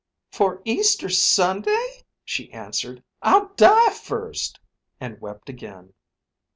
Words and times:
"For 0.31 0.63
Easter 0.65 1.09
Sunday?" 1.09 2.05
she 2.25 2.51
answered. 2.51 3.03
"I'll 3.21 3.49
die 3.53 3.91
first." 3.91 4.59
And 4.99 5.21
wept 5.21 5.47
again. 5.47 5.93